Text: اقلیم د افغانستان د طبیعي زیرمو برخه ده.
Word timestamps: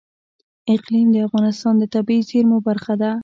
اقلیم 0.73 1.07
د 1.11 1.17
افغانستان 1.27 1.73
د 1.77 1.83
طبیعي 1.95 2.21
زیرمو 2.29 2.57
برخه 2.67 2.93
ده. 3.01 3.11